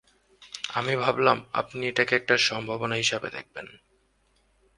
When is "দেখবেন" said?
3.29-3.67